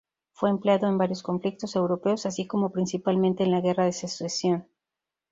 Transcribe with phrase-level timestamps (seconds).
[0.31, 4.67] Fue empleado en varios conflictos europeos, así como principalmente en la Guerra de Secesión.